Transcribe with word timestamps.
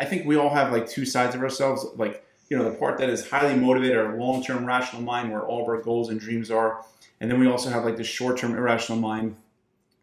I 0.00 0.06
think 0.06 0.26
we 0.26 0.36
all 0.36 0.48
have 0.50 0.72
like 0.72 0.88
two 0.88 1.04
sides 1.04 1.34
of 1.34 1.42
ourselves. 1.42 1.86
Like, 1.96 2.24
you 2.48 2.56
know, 2.56 2.64
the 2.64 2.76
part 2.76 2.98
that 2.98 3.10
is 3.10 3.28
highly 3.28 3.54
motivated, 3.54 3.98
our 3.98 4.16
long 4.16 4.42
term 4.42 4.64
rational 4.64 5.02
mind, 5.02 5.30
where 5.30 5.42
all 5.42 5.62
of 5.62 5.68
our 5.68 5.80
goals 5.80 6.08
and 6.08 6.18
dreams 6.18 6.50
are. 6.50 6.84
And 7.20 7.30
then 7.30 7.38
we 7.38 7.46
also 7.46 7.68
have 7.68 7.84
like 7.84 7.96
the 7.96 8.04
short 8.04 8.38
term 8.38 8.56
irrational 8.56 8.98
mind 8.98 9.36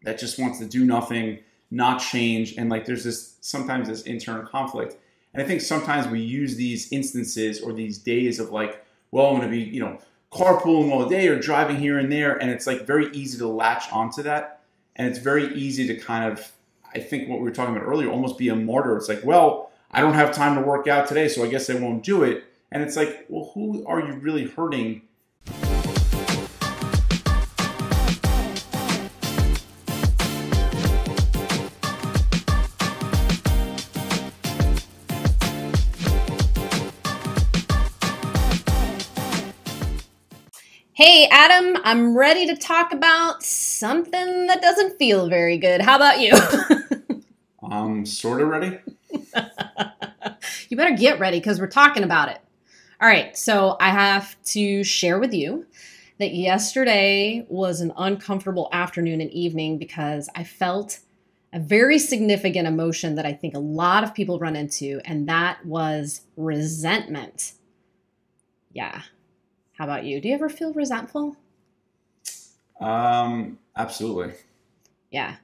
that 0.04 0.18
just 0.18 0.38
wants 0.38 0.60
to 0.60 0.66
do 0.66 0.84
nothing, 0.84 1.40
not 1.70 1.98
change. 1.98 2.54
And 2.56 2.70
like 2.70 2.86
there's 2.86 3.02
this 3.04 3.36
sometimes 3.40 3.88
this 3.88 4.02
internal 4.02 4.46
conflict. 4.46 4.96
And 5.34 5.42
I 5.42 5.46
think 5.46 5.60
sometimes 5.60 6.06
we 6.06 6.20
use 6.20 6.56
these 6.56 6.90
instances 6.92 7.60
or 7.60 7.72
these 7.72 7.98
days 7.98 8.38
of 8.38 8.50
like, 8.50 8.84
well, 9.10 9.26
I'm 9.26 9.36
going 9.36 9.50
to 9.50 9.56
be, 9.56 9.62
you 9.62 9.80
know, 9.80 9.98
carpooling 10.32 10.92
all 10.92 11.08
day 11.08 11.28
or 11.28 11.38
driving 11.38 11.76
here 11.76 11.98
and 11.98 12.10
there. 12.10 12.36
And 12.36 12.50
it's 12.50 12.66
like 12.66 12.86
very 12.86 13.10
easy 13.10 13.38
to 13.38 13.48
latch 13.48 13.92
onto 13.92 14.22
that. 14.22 14.60
And 14.96 15.08
it's 15.08 15.18
very 15.18 15.52
easy 15.54 15.86
to 15.88 15.96
kind 15.96 16.30
of, 16.30 16.52
I 16.94 17.00
think 17.00 17.28
what 17.28 17.38
we 17.38 17.44
were 17.44 17.50
talking 17.50 17.76
about 17.76 17.86
earlier, 17.86 18.10
almost 18.10 18.38
be 18.38 18.48
a 18.48 18.56
martyr. 18.56 18.96
It's 18.96 19.08
like, 19.08 19.24
well, 19.24 19.70
I 19.90 20.02
don't 20.02 20.14
have 20.14 20.34
time 20.34 20.54
to 20.56 20.60
work 20.60 20.86
out 20.86 21.08
today, 21.08 21.28
so 21.28 21.42
I 21.42 21.48
guess 21.48 21.70
I 21.70 21.74
won't 21.74 22.02
do 22.02 22.22
it. 22.22 22.44
And 22.70 22.82
it's 22.82 22.96
like, 22.96 23.24
well, 23.28 23.50
who 23.54 23.86
are 23.86 24.00
you 24.00 24.14
really 24.14 24.46
hurting 24.46 25.02
Hey, 40.92 41.28
Adam, 41.30 41.80
I'm 41.84 42.18
ready 42.18 42.44
to 42.48 42.56
talk 42.56 42.92
about 42.92 43.44
something 43.44 44.48
that 44.48 44.60
doesn't 44.60 44.98
feel 44.98 45.28
very 45.28 45.56
good. 45.56 45.80
How 45.80 45.94
about 45.94 46.18
you? 46.18 46.32
I'm 47.70 48.04
sort 48.04 48.42
of 48.42 48.48
ready. 48.48 48.80
You 50.70 50.76
better 50.76 50.96
get 50.96 51.18
ready 51.18 51.38
because 51.38 51.60
we're 51.60 51.66
talking 51.66 52.02
about 52.02 52.28
it. 52.28 52.40
All 53.00 53.08
right, 53.08 53.36
so 53.36 53.76
I 53.80 53.90
have 53.90 54.40
to 54.44 54.82
share 54.82 55.18
with 55.18 55.32
you 55.32 55.66
that 56.18 56.34
yesterday 56.34 57.46
was 57.48 57.80
an 57.80 57.92
uncomfortable 57.96 58.68
afternoon 58.72 59.20
and 59.20 59.30
evening 59.30 59.78
because 59.78 60.28
I 60.34 60.44
felt 60.44 60.98
a 61.52 61.60
very 61.60 61.98
significant 61.98 62.66
emotion 62.66 63.14
that 63.14 63.24
I 63.24 63.32
think 63.32 63.54
a 63.54 63.60
lot 63.60 64.04
of 64.04 64.14
people 64.14 64.38
run 64.38 64.56
into, 64.56 65.00
and 65.04 65.28
that 65.28 65.64
was 65.64 66.22
resentment. 66.36 67.52
Yeah, 68.72 69.02
how 69.72 69.84
about 69.84 70.04
you? 70.04 70.20
Do 70.20 70.28
you 70.28 70.34
ever 70.34 70.48
feel 70.48 70.72
resentful? 70.72 71.36
Um, 72.80 73.58
absolutely. 73.76 74.34
Yeah. 75.10 75.36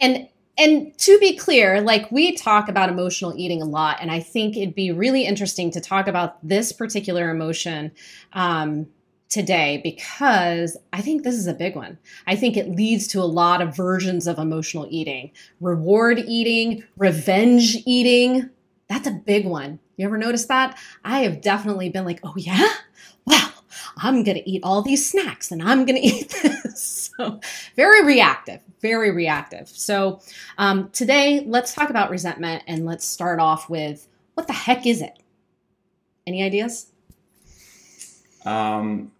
And 0.00 0.28
and 0.60 0.96
to 0.98 1.18
be 1.18 1.36
clear, 1.36 1.80
like 1.80 2.12
we 2.12 2.36
talk 2.36 2.68
about 2.68 2.90
emotional 2.90 3.32
eating 3.34 3.62
a 3.62 3.64
lot, 3.64 3.96
and 3.98 4.10
I 4.10 4.20
think 4.20 4.56
it'd 4.56 4.74
be 4.74 4.92
really 4.92 5.24
interesting 5.24 5.70
to 5.70 5.80
talk 5.80 6.06
about 6.06 6.36
this 6.46 6.70
particular 6.70 7.30
emotion 7.30 7.92
um, 8.34 8.86
today 9.30 9.80
because 9.82 10.76
I 10.92 11.00
think 11.00 11.22
this 11.22 11.36
is 11.36 11.46
a 11.46 11.54
big 11.54 11.76
one. 11.76 11.96
I 12.26 12.36
think 12.36 12.58
it 12.58 12.68
leads 12.68 13.06
to 13.08 13.20
a 13.20 13.24
lot 13.24 13.62
of 13.62 13.74
versions 13.74 14.26
of 14.26 14.38
emotional 14.38 14.86
eating 14.90 15.30
reward 15.62 16.18
eating, 16.18 16.84
revenge 16.98 17.78
eating. 17.86 18.50
That's 18.88 19.06
a 19.06 19.12
big 19.12 19.46
one. 19.46 19.78
You 19.96 20.06
ever 20.06 20.18
notice 20.18 20.44
that? 20.46 20.78
I 21.04 21.20
have 21.20 21.40
definitely 21.40 21.88
been 21.88 22.04
like, 22.04 22.20
oh, 22.22 22.34
yeah? 22.36 22.68
I'm 24.02 24.24
going 24.24 24.36
to 24.36 24.50
eat 24.50 24.62
all 24.64 24.82
these 24.82 25.08
snacks 25.08 25.52
and 25.52 25.62
I'm 25.62 25.84
going 25.84 26.00
to 26.02 26.06
eat 26.08 26.30
this. 26.42 27.10
so, 27.16 27.40
very 27.76 28.04
reactive, 28.04 28.60
very 28.80 29.10
reactive. 29.10 29.68
So, 29.68 30.20
um, 30.58 30.90
today, 30.90 31.44
let's 31.46 31.74
talk 31.74 31.90
about 31.90 32.10
resentment 32.10 32.64
and 32.66 32.86
let's 32.86 33.04
start 33.04 33.38
off 33.38 33.68
with 33.68 34.08
what 34.34 34.46
the 34.46 34.52
heck 34.52 34.86
is 34.86 35.02
it? 35.02 35.18
Any 36.26 36.42
ideas? 36.42 36.86
Um, 38.44 39.12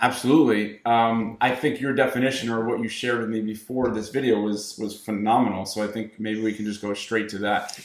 absolutely. 0.00 0.80
Um, 0.86 1.36
I 1.40 1.54
think 1.54 1.80
your 1.80 1.92
definition 1.92 2.48
or 2.48 2.64
what 2.64 2.80
you 2.80 2.88
shared 2.88 3.20
with 3.20 3.28
me 3.28 3.40
before 3.40 3.90
this 3.90 4.08
video 4.08 4.40
was 4.40 4.78
was 4.78 4.98
phenomenal. 4.98 5.66
So 5.66 5.82
I 5.82 5.86
think 5.86 6.18
maybe 6.18 6.40
we 6.42 6.54
can 6.54 6.64
just 6.64 6.80
go 6.80 6.94
straight 6.94 7.28
to 7.30 7.38
that. 7.38 7.78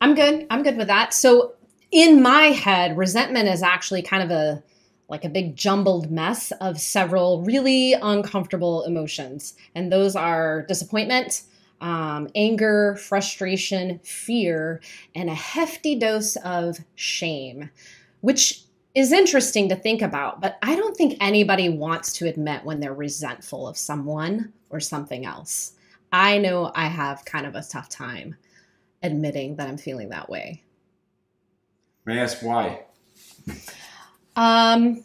I'm 0.00 0.14
good. 0.14 0.46
I'm 0.50 0.62
good 0.62 0.76
with 0.76 0.86
that. 0.86 1.12
So 1.12 1.54
in 1.90 2.22
my 2.22 2.42
head, 2.42 2.96
resentment 2.96 3.48
is 3.48 3.62
actually 3.62 4.02
kind 4.02 4.22
of 4.22 4.30
a 4.30 4.62
like 5.08 5.24
a 5.24 5.28
big 5.28 5.56
jumbled 5.56 6.10
mess 6.10 6.52
of 6.60 6.80
several 6.80 7.42
really 7.42 7.94
uncomfortable 7.94 8.84
emotions. 8.84 9.54
And 9.74 9.90
those 9.90 10.14
are 10.14 10.62
disappointment, 10.68 11.42
um, 11.80 12.28
anger, 12.34 12.96
frustration, 12.96 14.00
fear, 14.00 14.80
and 15.14 15.30
a 15.30 15.34
hefty 15.34 15.98
dose 15.98 16.36
of 16.36 16.78
shame, 16.94 17.70
which 18.20 18.62
is 18.94 19.12
interesting 19.12 19.68
to 19.68 19.76
think 19.76 20.02
about. 20.02 20.40
But 20.40 20.58
I 20.62 20.76
don't 20.76 20.96
think 20.96 21.16
anybody 21.20 21.68
wants 21.68 22.12
to 22.14 22.26
admit 22.26 22.64
when 22.64 22.80
they're 22.80 22.92
resentful 22.92 23.66
of 23.66 23.76
someone 23.76 24.52
or 24.70 24.80
something 24.80 25.24
else. 25.24 25.72
I 26.12 26.38
know 26.38 26.72
I 26.74 26.86
have 26.86 27.24
kind 27.24 27.46
of 27.46 27.54
a 27.54 27.62
tough 27.62 27.88
time 27.88 28.36
admitting 29.02 29.56
that 29.56 29.68
I'm 29.68 29.78
feeling 29.78 30.08
that 30.08 30.28
way. 30.28 30.62
May 32.04 32.18
I 32.18 32.22
ask 32.22 32.42
why? 32.42 32.84
Um, 34.38 35.04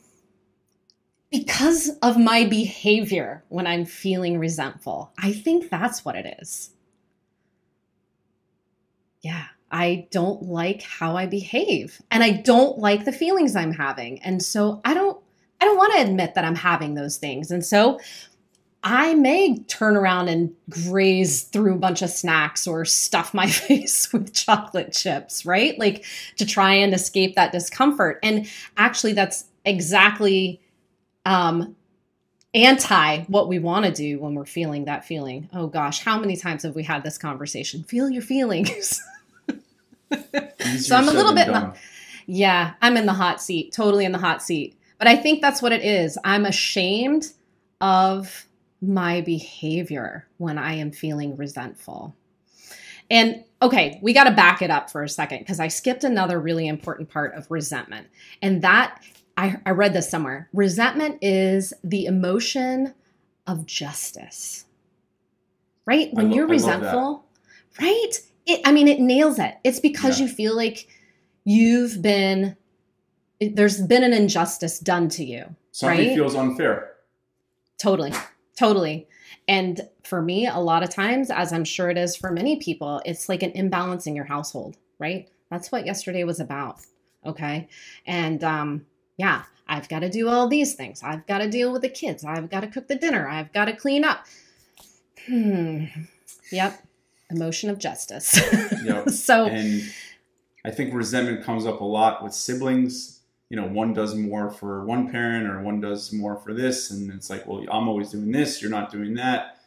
because 1.32 1.90
of 2.04 2.16
my 2.16 2.46
behavior 2.46 3.44
when 3.50 3.66
I'm 3.66 3.86
feeling 3.86 4.38
resentful. 4.38 5.12
I 5.18 5.34
think 5.34 5.72
that's 5.72 6.06
what 6.06 6.16
it 6.16 6.38
is. 6.40 6.70
Yeah, 9.22 9.46
I 9.72 10.08
don't 10.12 10.44
like 10.44 10.84
how 10.84 11.18
I 11.18 11.26
behave 11.26 12.04
and 12.12 12.24
I 12.24 12.30
don't 12.30 12.78
like 12.78 13.06
the 13.06 13.12
feelings 13.12 13.56
I'm 13.56 13.74
having. 13.74 14.22
And 14.22 14.44
so 14.44 14.80
I 14.86 14.94
don't 14.94 15.20
I 15.60 15.66
don't 15.66 15.78
want 15.78 15.94
to 15.94 16.02
admit 16.02 16.36
that 16.36 16.46
I'm 16.46 16.56
having 16.56 16.94
those 16.94 17.18
things. 17.18 17.50
And 17.50 17.66
so 17.66 18.00
I 18.84 19.14
may 19.14 19.60
turn 19.60 19.96
around 19.96 20.28
and 20.28 20.54
graze 20.70 21.44
through 21.44 21.76
a 21.76 21.78
bunch 21.78 22.02
of 22.02 22.10
snacks 22.10 22.68
or 22.68 22.84
stuff 22.84 23.34
my 23.34 23.48
face 23.50 24.12
with 24.12 24.34
chocolate 24.34 24.92
chips, 24.92 25.46
right? 25.46 25.80
Like 25.80 26.06
to 26.38 26.46
try 26.46 26.74
and 26.74 26.94
escape 26.94 27.36
that 27.36 27.52
discomfort. 27.52 28.20
And 28.24 28.48
actually, 28.76 29.14
that's 29.14 29.46
exactly 29.64 30.62
um, 31.26 31.76
anti 32.54 33.22
what 33.24 33.48
we 33.48 33.58
want 33.60 33.86
to 33.86 33.92
do 33.92 34.20
when 34.20 34.36
we're 34.36 34.46
feeling 34.46 34.86
that 34.86 35.06
feeling. 35.06 35.50
Oh 35.54 35.68
gosh, 35.68 36.02
how 36.02 36.20
many 36.20 36.36
times 36.36 36.64
have 36.64 36.76
we 36.76 36.84
had 36.84 37.04
this 37.04 37.18
conversation? 37.18 37.84
Feel 37.84 38.10
your 38.10 38.22
feelings. 38.22 39.02
so 40.78 40.96
I'm 40.96 41.08
a 41.08 41.14
little 41.14 41.34
bit, 41.34 41.48
the, 41.48 41.74
yeah, 42.26 42.74
I'm 42.82 42.98
in 42.98 43.06
the 43.06 43.14
hot 43.14 43.42
seat, 43.42 43.72
totally 43.74 44.04
in 44.04 44.12
the 44.12 44.18
hot 44.18 44.44
seat. 44.44 44.78
But 44.98 45.08
I 45.08 45.16
think 45.16 45.42
that's 45.42 45.62
what 45.62 45.72
it 45.72 45.84
is. 45.84 46.18
I'm 46.24 46.46
ashamed 46.46 47.32
of 47.82 48.46
my 48.84 49.22
behavior 49.22 50.28
when 50.38 50.58
I 50.58 50.74
am 50.74 50.92
feeling 50.92 51.38
resentful. 51.38 52.16
And 53.10 53.44
okay, 53.62 54.00
we 54.02 54.14
got 54.14 54.26
to 54.26 54.32
back 54.32 54.62
it 54.62 54.70
up 54.70 54.90
for 54.90 55.04
a 55.04 55.10
second 55.10 55.40
because 55.40 55.60
I 55.60 55.68
skipped 55.68 56.04
another 56.04 56.40
really 56.40 56.68
important 56.68 57.10
part 57.10 57.34
of 57.34 57.50
resentment. 57.50 58.08
And 58.42 58.62
that 58.62 59.02
I, 59.38 59.58
I 59.66 59.72
read 59.72 59.94
this 59.94 60.10
somewhere. 60.10 60.50
Resentment 60.54 61.20
is 61.22 61.74
the 61.84 62.06
emotion 62.06 62.94
of 63.48 63.66
justice. 63.66 64.66
Right? 65.86 66.14
When 66.14 66.30
lo- 66.30 66.36
you're 66.36 66.48
resentful, 66.48 67.26
right? 67.80 68.12
It 68.46 68.62
I 68.66 68.72
mean 68.72 68.88
it 68.88 69.00
nails 69.00 69.40
it. 69.40 69.56
It's 69.64 69.80
because 69.80 70.20
yeah. 70.20 70.28
you 70.28 70.32
feel 70.32 70.56
like 70.56 70.88
you've 71.44 72.02
been 72.02 72.56
there's 73.40 73.82
been 73.82 74.04
an 74.04 74.14
injustice 74.14 74.80
done 74.80 75.10
to 75.10 75.26
you. 75.26 75.56
Something 75.72 76.08
right? 76.08 76.16
feels 76.16 76.36
unfair. 76.36 76.94
Totally. 77.78 78.14
Totally. 78.58 79.08
And 79.48 79.82
for 80.04 80.22
me, 80.22 80.48
a 80.48 80.60
lot 80.60 80.84
of 80.84 80.90
times, 80.90 81.30
as 81.30 81.52
I'm 81.52 81.66
sure 81.66 81.90
it 81.90 81.98
is 81.98 82.16
for 82.16 82.32
many 82.32 82.58
people, 82.58 83.02
it's 83.06 83.28
like 83.28 83.44
an 83.44 83.52
imbalance 83.52 84.08
in 84.08 84.16
your 84.16 84.26
household, 84.26 84.78
right? 85.00 85.28
That's 85.50 85.72
what 85.72 85.86
yesterday 85.86 86.24
was 86.24 86.40
about. 86.40 86.80
Okay. 87.26 87.68
And 88.06 88.44
um, 88.44 88.86
yeah, 89.18 89.44
I've 89.68 89.90
got 89.90 90.00
to 90.00 90.10
do 90.10 90.30
all 90.30 90.48
these 90.48 90.76
things. 90.76 91.02
I've 91.04 91.26
got 91.26 91.40
to 91.40 91.50
deal 91.50 91.72
with 91.72 91.82
the 91.82 91.90
kids. 91.90 92.24
I've 92.24 92.50
got 92.50 92.62
to 92.62 92.68
cook 92.68 92.88
the 92.88 92.96
dinner. 92.96 93.28
I've 93.28 93.52
got 93.54 93.66
to 93.66 93.76
clean 93.76 94.04
up. 94.04 94.26
Hmm. 95.26 95.86
Yep. 96.52 96.84
Emotion 97.30 97.70
of 97.70 97.80
justice. 97.80 98.40
yep. 98.84 99.10
so, 99.10 99.48
and 99.48 99.82
I 100.66 100.72
think 100.72 100.94
resentment 100.94 101.44
comes 101.44 101.66
up 101.66 101.82
a 101.82 101.86
lot 101.86 102.24
with 102.24 102.34
siblings. 102.34 103.22
You 103.54 103.62
know, 103.62 103.68
one 103.68 103.94
does 103.94 104.16
more 104.16 104.50
for 104.50 104.84
one 104.84 105.12
parent 105.12 105.48
or 105.48 105.62
one 105.62 105.80
does 105.80 106.12
more 106.12 106.38
for 106.38 106.56
this. 106.56 106.90
And 106.90 107.12
it's 107.12 107.30
like, 107.30 107.46
well, 107.46 107.64
I'm 107.72 107.88
always 107.88 108.10
doing 108.10 108.32
this. 108.32 108.64
You're 108.64 108.72
not 108.72 108.92
doing 108.92 109.14
that. 109.14 109.60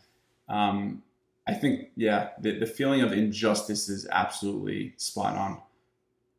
Um, 0.49 1.05
I 1.47 1.55
think, 1.55 1.91
yeah, 1.95 2.31
the, 2.41 2.59
the 2.59 2.67
feeling 2.67 3.03
of 3.03 3.13
injustice 3.13 3.89
is 3.89 4.09
absolutely 4.11 4.95
spot 4.97 5.37
on. 5.37 5.61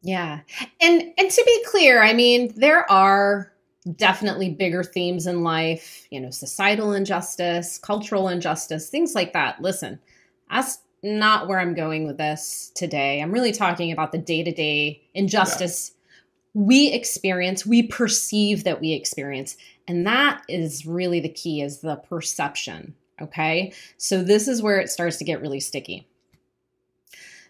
Yeah. 0.02 0.42
And 0.82 1.14
and 1.18 1.32
to 1.32 1.44
be 1.46 1.66
clear, 1.68 2.04
I 2.04 2.12
mean, 2.12 2.54
there 2.58 2.92
are 2.92 3.54
definitely 3.96 4.50
bigger 4.50 4.84
themes 4.84 5.26
in 5.26 5.42
life, 5.42 6.06
you 6.12 6.20
know, 6.20 6.32
societal 6.32 6.92
injustice, 6.92 7.78
cultural 7.78 8.28
injustice, 8.28 8.90
things 8.90 9.16
like 9.16 9.32
that. 9.32 9.62
Listen, 9.62 10.00
that's 10.52 10.80
not 11.02 11.48
where 11.48 11.60
I'm 11.60 11.76
going 11.76 12.06
with 12.06 12.18
this 12.18 12.74
today. 12.76 13.22
I'm 13.22 13.32
really 13.32 13.54
talking 13.54 13.94
about 13.94 14.12
the 14.12 14.18
day 14.18 14.44
to 14.44 14.52
day 14.52 15.02
injustice 15.14 15.92
yeah. 15.92 15.97
We 16.58 16.92
experience, 16.92 17.68
we 17.68 17.84
perceive 17.84 18.64
that 18.64 18.82
we 18.82 18.94
experience. 18.94 19.58
And 19.88 20.08
that 20.08 20.42
is 20.50 20.88
really 20.88 21.20
the 21.20 21.30
key 21.30 21.62
is 21.62 21.82
the 21.82 21.98
perception. 21.98 22.96
Okay. 23.22 23.74
So 23.98 24.24
this 24.24 24.48
is 24.48 24.64
where 24.64 24.80
it 24.80 24.90
starts 24.90 25.18
to 25.18 25.24
get 25.24 25.40
really 25.40 25.60
sticky. 25.60 26.08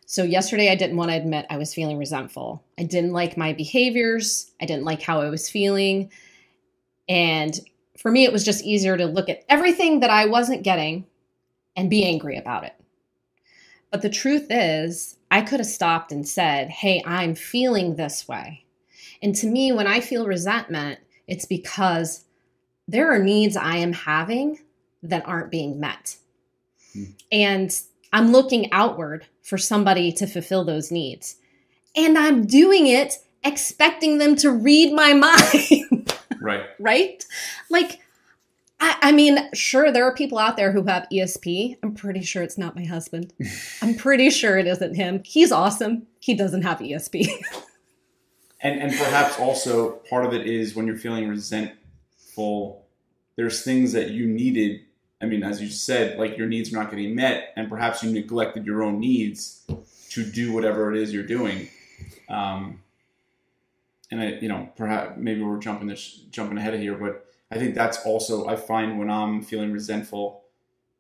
So 0.06 0.24
yesterday 0.24 0.70
I 0.70 0.76
didn't 0.76 0.98
want 0.98 1.12
to 1.12 1.16
admit 1.16 1.46
I 1.50 1.56
was 1.56 1.74
feeling 1.74 1.98
resentful. 1.98 2.66
I 2.78 2.84
didn't 2.84 3.14
like 3.14 3.38
my 3.38 3.54
behaviors. 3.54 4.52
I 4.60 4.66
didn't 4.66 4.84
like 4.84 5.02
how 5.02 5.22
I 5.22 5.30
was 5.30 5.50
feeling. 5.50 6.12
And 7.08 7.58
for 7.98 8.12
me, 8.12 8.26
it 8.26 8.34
was 8.34 8.44
just 8.44 8.66
easier 8.66 8.98
to 8.98 9.06
look 9.06 9.30
at 9.30 9.46
everything 9.48 10.02
that 10.02 10.10
I 10.10 10.26
wasn't 10.26 10.64
getting 10.64 11.06
and 11.78 11.90
be 11.90 12.04
angry 12.04 12.38
about 12.38 12.66
it. 12.66 12.74
But 13.90 14.02
the 14.02 14.10
truth 14.10 14.48
is, 14.50 15.16
I 15.32 15.44
could 15.44 15.62
have 15.62 15.68
stopped 15.68 16.12
and 16.12 16.28
said, 16.28 16.68
Hey, 16.68 17.02
I'm 17.06 17.36
feeling 17.36 17.96
this 17.96 18.28
way. 18.28 18.66
And 19.22 19.36
to 19.36 19.48
me, 19.48 19.72
when 19.72 19.88
I 19.88 20.00
feel 20.00 20.28
resentment, 20.28 21.00
it's 21.28 21.46
because 21.46 22.26
there 22.88 23.12
are 23.12 23.20
needs 23.20 23.58
I 23.58 23.78
am 23.78 23.94
having 23.94 24.60
that 25.04 25.28
aren't 25.28 25.52
being 25.52 25.80
met. 25.80 26.18
Hmm. 26.94 27.04
And 27.32 27.82
I'm 28.14 28.32
looking 28.32 28.72
outward 28.72 29.26
for 29.44 29.58
somebody 29.58 30.12
to 30.14 30.28
fulfill 30.28 30.64
those 30.64 30.92
needs. 30.92 31.38
And 31.96 32.18
I'm 32.18 32.46
doing 32.46 32.88
it 32.88 33.18
expecting 33.44 34.18
them 34.18 34.36
to 34.38 34.52
read 34.52 34.94
my 34.94 35.14
mind. 35.14 36.14
right. 36.42 36.66
Right? 36.80 37.26
Like, 37.70 38.02
I, 38.80 38.98
I, 39.02 39.12
mean, 39.12 39.50
sure, 39.54 39.92
there 39.92 40.06
are 40.06 40.14
people 40.14 40.38
out 40.38 40.56
there 40.56 40.72
who 40.72 40.84
have 40.84 41.08
ESP. 41.12 41.78
I'm 41.82 41.96
pretty 41.96 42.22
sure 42.22 42.44
it's 42.44 42.58
not 42.58 42.76
my 42.76 42.86
husband. 42.86 43.34
I'm 43.82 43.96
pretty 43.96 44.30
sure 44.30 44.58
it 44.58 44.68
isn't 44.68 44.96
him. 44.96 45.22
He's 45.26 45.52
awesome. 45.52 46.06
He 46.20 46.36
doesn't 46.36 46.62
have 46.62 46.80
ESP. 46.80 47.28
and 48.62 48.80
and 48.82 48.92
perhaps 48.92 49.40
also 49.40 49.92
part 50.10 50.26
of 50.26 50.34
it 50.34 50.48
is 50.48 50.76
when 50.76 50.88
you're 50.88 50.98
feeling 50.98 51.28
resentful, 51.28 52.86
there's 53.36 53.64
things 53.64 53.94
that 53.94 54.12
you 54.12 54.26
needed 54.26 54.82
I 55.22 55.26
mean, 55.26 55.44
as 55.44 55.62
you 55.62 55.70
said, 55.70 56.20
like 56.20 56.38
your 56.38 56.48
needs 56.48 56.72
are 56.72 56.76
not 56.76 56.92
getting 56.92 57.16
met, 57.16 57.54
and 57.56 57.70
perhaps 57.70 58.04
you 58.04 58.12
neglected 58.12 58.66
your 58.66 58.84
own 58.84 59.00
needs 59.00 59.66
to 60.12 60.24
do 60.24 60.54
whatever 60.54 60.94
it 60.94 61.02
is 61.02 61.14
you're 61.14 61.24
doing. 61.24 61.70
Um, 62.30 62.82
and 64.12 64.22
I, 64.22 64.26
you 64.40 64.48
know, 64.48 64.70
perhaps 64.76 65.14
maybe 65.18 65.42
we're 65.42 65.58
jumping 65.58 65.88
this, 65.88 66.22
jumping 66.30 66.58
ahead 66.58 66.76
of 66.76 66.82
here, 66.82 66.96
but 66.96 67.26
I 67.50 67.58
think 67.58 67.74
that's 67.74 68.06
also 68.06 68.48
I 68.48 68.56
find 68.56 69.00
when 69.00 69.10
I'm 69.10 69.42
feeling 69.42 69.72
resentful, 69.72 70.44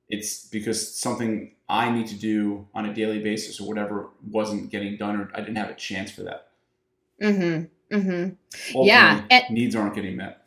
it's 0.09 0.47
because 0.47 0.97
something 0.97 1.51
I 1.69 1.91
need 1.91 2.07
to 2.07 2.15
do 2.15 2.67
on 2.73 2.85
a 2.85 2.93
daily 2.93 3.19
basis 3.19 3.59
or 3.59 3.67
whatever 3.67 4.09
wasn't 4.29 4.71
getting 4.71 4.97
done, 4.97 5.15
or 5.19 5.29
I 5.35 5.41
didn't 5.41 5.57
have 5.57 5.69
a 5.69 5.75
chance 5.75 6.09
for 6.11 6.23
that. 6.23 6.47
Mm-hmm. 7.21 7.95
Mm-hmm. 7.95 8.83
yeah. 8.83 9.23
And, 9.29 9.43
needs 9.49 9.75
aren't 9.75 9.95
getting 9.95 10.17
met. 10.17 10.45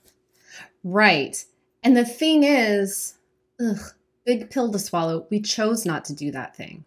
Right. 0.84 1.42
And 1.82 1.96
the 1.96 2.04
thing 2.04 2.44
is, 2.44 3.14
ugh, 3.60 3.80
big 4.24 4.50
pill 4.50 4.70
to 4.72 4.78
swallow. 4.78 5.26
We 5.30 5.40
chose 5.40 5.86
not 5.86 6.04
to 6.06 6.14
do 6.14 6.30
that 6.32 6.54
thing 6.54 6.84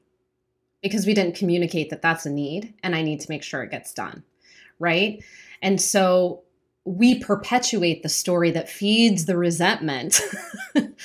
because 0.81 1.05
we 1.05 1.13
didn't 1.13 1.35
communicate 1.35 1.89
that 1.89 2.01
that's 2.01 2.25
a 2.25 2.29
need 2.29 2.73
and 2.83 2.95
I 2.95 3.01
need 3.01 3.21
to 3.21 3.29
make 3.29 3.43
sure 3.43 3.63
it 3.63 3.71
gets 3.71 3.93
done. 3.93 4.23
Right. 4.79 5.23
And 5.61 5.79
so 5.81 6.43
we 6.85 7.19
perpetuate 7.19 8.03
the 8.03 8.09
story 8.09 8.51
that 8.51 8.69
feeds 8.69 9.25
the 9.25 9.37
resentment 9.37 10.19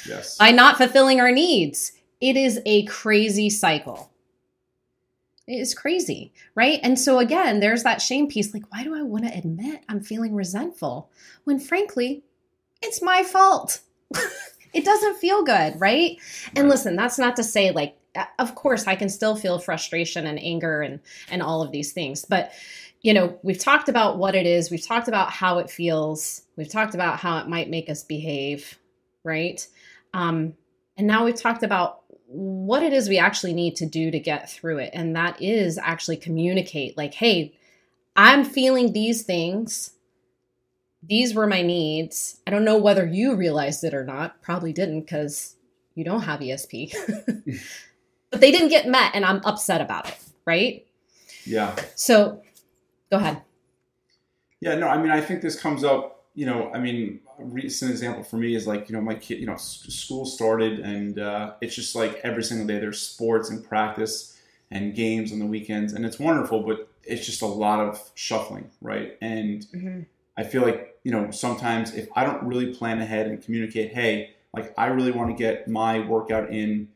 yes. 0.06 0.36
by 0.38 0.50
not 0.50 0.76
fulfilling 0.76 1.20
our 1.20 1.30
needs. 1.30 1.92
It 2.20 2.36
is 2.36 2.60
a 2.66 2.84
crazy 2.86 3.48
cycle. 3.48 4.10
It 5.48 5.60
is 5.60 5.74
crazy, 5.74 6.32
right? 6.54 6.78
And 6.82 6.98
so, 6.98 7.18
again, 7.18 7.58
there's 7.58 7.82
that 7.82 8.02
shame 8.02 8.28
piece 8.28 8.54
like, 8.54 8.70
why 8.70 8.84
do 8.84 8.94
I 8.94 9.02
want 9.02 9.24
to 9.24 9.36
admit 9.36 9.82
I'm 9.88 10.00
feeling 10.00 10.34
resentful 10.34 11.10
when, 11.44 11.58
frankly, 11.58 12.22
it's 12.82 13.02
my 13.02 13.22
fault? 13.22 13.80
it 14.74 14.84
doesn't 14.84 15.18
feel 15.18 15.42
good, 15.42 15.80
right? 15.80 15.80
right? 15.80 16.18
And 16.54 16.68
listen, 16.68 16.96
that's 16.96 17.18
not 17.18 17.36
to 17.36 17.42
say 17.42 17.70
like 17.70 17.98
of 18.38 18.54
course 18.54 18.86
I 18.86 18.96
can 18.96 19.08
still 19.08 19.36
feel 19.36 19.58
frustration 19.58 20.26
and 20.26 20.38
anger 20.38 20.82
and 20.82 21.00
and 21.30 21.42
all 21.42 21.62
of 21.62 21.72
these 21.72 21.92
things, 21.92 22.24
but 22.24 22.52
you 23.00 23.14
know, 23.14 23.38
we've 23.42 23.58
talked 23.58 23.88
about 23.88 24.18
what 24.18 24.34
it 24.34 24.44
is, 24.44 24.72
we've 24.72 24.84
talked 24.84 25.06
about 25.06 25.30
how 25.30 25.58
it 25.58 25.70
feels, 25.70 26.42
we've 26.56 26.70
talked 26.70 26.96
about 26.96 27.20
how 27.20 27.38
it 27.38 27.46
might 27.46 27.70
make 27.70 27.88
us 27.88 28.02
behave, 28.02 28.78
right? 29.24 29.66
Um 30.14 30.54
and 30.96 31.06
now 31.06 31.24
we've 31.24 31.40
talked 31.40 31.62
about 31.62 32.02
what 32.30 32.82
it 32.82 32.92
is 32.92 33.08
we 33.08 33.18
actually 33.18 33.54
need 33.54 33.74
to 33.76 33.86
do 33.86 34.10
to 34.10 34.18
get 34.20 34.50
through 34.50 34.78
it 34.78 34.90
and 34.92 35.16
that 35.16 35.40
is 35.40 35.78
actually 35.78 36.16
communicate 36.16 36.96
like, 36.96 37.14
"Hey, 37.14 37.54
I'm 38.14 38.44
feeling 38.44 38.92
these 38.92 39.22
things 39.22 39.92
these 41.02 41.34
were 41.34 41.46
my 41.46 41.62
needs. 41.62 42.40
I 42.46 42.50
don't 42.50 42.64
know 42.64 42.76
whether 42.76 43.06
you 43.06 43.36
realized 43.36 43.84
it 43.84 43.94
or 43.94 44.04
not. 44.04 44.42
Probably 44.42 44.72
didn't 44.72 45.02
because 45.02 45.56
you 45.94 46.04
don't 46.04 46.22
have 46.22 46.40
ESP. 46.40 46.92
but 48.30 48.40
they 48.40 48.50
didn't 48.50 48.68
get 48.68 48.86
met 48.86 49.12
and 49.14 49.24
I'm 49.24 49.40
upset 49.44 49.80
about 49.80 50.08
it, 50.08 50.18
right? 50.44 50.86
Yeah. 51.44 51.76
So 51.94 52.42
go 53.10 53.18
ahead. 53.18 53.42
Yeah, 54.60 54.74
no, 54.74 54.88
I 54.88 55.00
mean, 55.00 55.10
I 55.10 55.20
think 55.20 55.40
this 55.40 55.58
comes 55.58 55.84
up, 55.84 56.24
you 56.34 56.44
know, 56.44 56.70
I 56.74 56.78
mean, 56.78 57.20
recent 57.38 57.90
example 57.90 58.22
for 58.22 58.36
me 58.36 58.54
is 58.54 58.66
like, 58.66 58.88
you 58.88 58.94
know, 58.94 59.00
my 59.00 59.14
kid, 59.14 59.38
you 59.38 59.46
know, 59.46 59.56
school 59.56 60.24
started 60.24 60.80
and 60.80 61.18
uh, 61.18 61.54
it's 61.60 61.74
just 61.74 61.94
like 61.94 62.20
every 62.24 62.42
single 62.42 62.66
day 62.66 62.78
there's 62.78 63.00
sports 63.00 63.50
and 63.50 63.66
practice 63.66 64.38
and 64.70 64.94
games 64.94 65.32
on 65.32 65.38
the 65.38 65.46
weekends 65.46 65.92
and 65.92 66.04
it's 66.04 66.18
wonderful, 66.18 66.62
but 66.62 66.88
it's 67.04 67.24
just 67.24 67.42
a 67.42 67.46
lot 67.46 67.80
of 67.80 68.10
shuffling, 68.14 68.70
right? 68.80 69.16
And, 69.20 69.66
mm-hmm 69.74 70.00
I 70.38 70.44
feel 70.44 70.62
like, 70.62 70.96
you 71.02 71.10
know, 71.10 71.32
sometimes 71.32 71.94
if 71.94 72.08
I 72.14 72.22
don't 72.22 72.44
really 72.44 72.72
plan 72.72 73.00
ahead 73.00 73.26
and 73.26 73.42
communicate, 73.42 73.92
hey, 73.92 74.36
like 74.54 74.72
I 74.78 74.86
really 74.86 75.10
want 75.10 75.30
to 75.30 75.34
get 75.36 75.66
my 75.66 75.98
workout 75.98 76.50
in, 76.50 76.88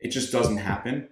it 0.00 0.08
just 0.08 0.30
doesn't 0.30 0.58
happen. 0.58 1.08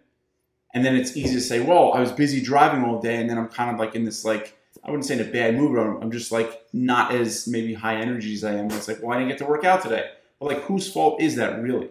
And 0.74 0.84
then 0.84 0.94
it's 0.94 1.16
easy 1.16 1.34
to 1.34 1.40
say, 1.40 1.60
well, 1.60 1.94
I 1.94 2.00
was 2.00 2.12
busy 2.12 2.42
driving 2.42 2.84
all 2.84 3.00
day, 3.00 3.16
and 3.16 3.30
then 3.30 3.38
I'm 3.38 3.48
kind 3.48 3.70
of 3.70 3.78
like 3.78 3.94
in 3.94 4.04
this 4.04 4.22
like 4.22 4.55
I 4.84 4.90
wouldn't 4.90 5.06
say 5.06 5.14
in 5.14 5.20
a 5.20 5.30
bad 5.30 5.56
mood, 5.56 5.74
but 5.74 5.82
I'm 5.82 6.10
just 6.10 6.32
like 6.32 6.66
not 6.72 7.12
as 7.12 7.46
maybe 7.46 7.74
high 7.74 7.96
energy 7.96 8.34
as 8.34 8.44
I 8.44 8.54
am. 8.54 8.70
It's 8.70 8.88
like, 8.88 9.02
well, 9.02 9.12
I 9.12 9.18
didn't 9.18 9.30
get 9.30 9.38
to 9.38 9.46
work 9.46 9.64
out 9.64 9.82
today. 9.82 10.10
But 10.38 10.46
like, 10.46 10.62
whose 10.62 10.92
fault 10.92 11.20
is 11.20 11.36
that 11.36 11.60
really, 11.62 11.88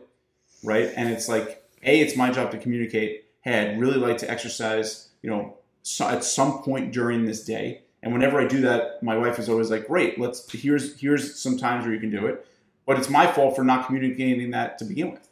right? 0.63 0.91
And 0.95 1.09
it's 1.09 1.27
like, 1.27 1.63
a, 1.83 1.99
it's 1.99 2.15
my 2.15 2.31
job 2.31 2.51
to 2.51 2.57
communicate. 2.57 3.25
Hey, 3.41 3.71
I'd 3.71 3.79
really 3.79 3.97
like 3.97 4.17
to 4.19 4.29
exercise. 4.29 5.09
You 5.21 5.29
know, 5.29 5.57
so 5.81 6.07
at 6.07 6.23
some 6.23 6.59
point 6.59 6.93
during 6.93 7.25
this 7.25 7.43
day, 7.43 7.81
and 8.03 8.13
whenever 8.13 8.39
I 8.39 8.47
do 8.47 8.61
that, 8.61 9.01
my 9.01 9.17
wife 9.17 9.39
is 9.39 9.49
always 9.49 9.71
like, 9.71 9.87
"Great, 9.87 10.19
let's 10.19 10.51
here's 10.51 10.99
here's 10.99 11.39
some 11.39 11.57
times 11.57 11.85
where 11.85 11.93
you 11.93 11.99
can 11.99 12.11
do 12.11 12.27
it." 12.27 12.45
But 12.85 12.99
it's 12.99 13.09
my 13.09 13.25
fault 13.25 13.55
for 13.55 13.63
not 13.63 13.87
communicating 13.87 14.51
that 14.51 14.77
to 14.77 14.85
begin 14.85 15.11
with. 15.11 15.27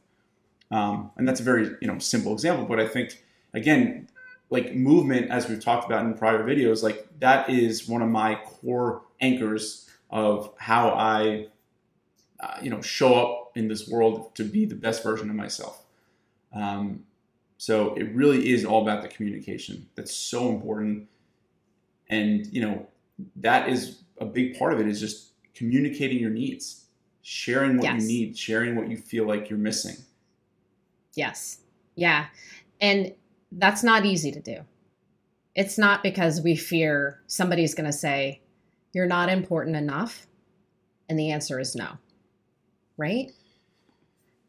Um, 0.72 1.12
and 1.18 1.28
that's 1.28 1.40
a 1.40 1.44
very 1.44 1.76
you 1.82 1.88
know 1.88 2.00
simple 2.00 2.34
example. 2.34 2.66
But 2.66 2.80
I 2.80 2.88
think 2.88 3.24
again, 3.54 4.10
like 4.50 4.76
movement, 4.76 5.32
as 5.32 5.50
we've 5.50 5.64
talked 5.64 5.86
about 5.86 6.06
in 6.06 6.14
prior 6.14 6.44
videos, 6.44 6.84
like 6.84 7.08
that 7.20 7.50
is 7.50 7.88
one 7.88 8.02
of 8.02 8.10
my 8.10 8.36
core 8.36 9.04
anchors 9.22 9.90
of 10.10 10.54
how 10.58 10.90
I 10.90 11.48
uh, 12.40 12.58
you 12.62 12.70
know 12.70 12.82
show 12.82 13.16
up 13.16 13.52
in 13.56 13.68
this 13.68 13.88
world 13.88 14.36
to 14.36 14.44
be 14.44 14.66
the 14.66 14.76
best 14.76 15.04
version 15.04 15.30
of 15.30 15.36
myself. 15.36 15.86
Um, 16.54 17.04
so 17.58 17.96
it 17.96 18.14
really 18.14 18.52
is 18.52 18.66
all 18.66 18.82
about 18.82 19.02
the 19.02 19.08
communication. 19.08 19.88
That's 19.96 20.14
so 20.14 20.50
important 20.50 21.08
and 22.10 22.46
you 22.48 22.62
know 22.62 22.86
that 23.36 23.70
is 23.70 24.04
a 24.20 24.26
big 24.26 24.58
part 24.58 24.74
of 24.74 24.80
it 24.80 24.88
is 24.88 25.00
just 25.00 25.32
communicating 25.56 26.20
your 26.20 26.30
needs 26.30 26.86
sharing 27.22 27.78
what 27.78 27.86
yes. 27.86 28.02
you 28.02 28.08
need 28.08 28.38
sharing 28.38 28.76
what 28.76 28.90
you 28.90 28.98
feel 28.98 29.26
like 29.26 29.50
you're 29.50 29.60
missing 29.60 29.96
yes 31.16 31.60
yeah 31.96 32.26
and 32.82 33.14
that's 33.58 33.84
not 33.84 34.06
easy 34.06 34.32
to 34.32 34.40
do 34.40 34.58
it's 35.56 35.78
not 35.78 36.02
because 36.02 36.42
we 36.42 36.56
fear 36.56 37.20
somebody's 37.28 37.76
going 37.76 37.86
to 37.86 37.94
say 37.94 38.42
you're 38.94 39.06
not 39.06 39.30
important 39.30 39.76
enough 39.76 40.28
and 41.10 41.20
the 41.20 41.32
answer 41.32 41.60
is 41.60 41.76
no 41.76 41.98
right 42.98 43.32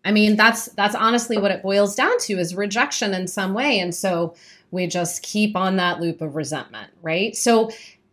i 0.04 0.12
mean 0.12 0.37
that's 0.37 0.66
that's 0.73 0.94
honestly 0.94 1.37
what 1.38 1.50
it 1.50 1.62
boils 1.62 1.94
down 1.94 2.18
to 2.18 2.34
is 2.34 2.54
rejection 2.54 3.14
in 3.14 3.26
some 3.26 3.54
way 3.54 3.78
and 3.78 3.94
so 3.94 4.34
we 4.75 4.88
just 4.88 5.23
keep 5.23 5.56
on 5.56 5.76
that 5.76 6.00
loop 6.00 6.20
of 6.20 6.34
resentment, 6.34 6.90
right? 7.00 7.34
So 7.37 7.70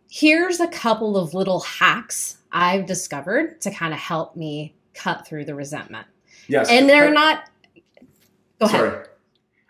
here's 0.08 0.60
a 0.60 0.68
couple 0.68 1.16
of 1.16 1.34
little 1.34 1.60
hacks 1.60 2.38
I've 2.52 2.86
discovered 2.86 3.60
to 3.62 3.70
kind 3.70 3.92
of 3.92 3.98
help 3.98 4.36
me 4.36 4.74
cut 4.94 5.26
through 5.26 5.44
the 5.44 5.54
resentment. 5.54 6.06
Yes. 6.48 6.70
And 6.70 6.88
they're 6.88 7.12
not 7.12 7.50
Go 8.60 8.66
ahead. 8.66 8.80
Sorry. 8.80 9.06